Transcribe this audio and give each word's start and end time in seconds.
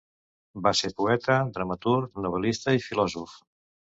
Va 0.67 0.71
ser 0.79 0.89
poeta, 1.01 1.35
dramaturg, 1.59 2.17
novel·lista 2.25 2.75
i 2.79 2.83
filòsof. 2.89 3.37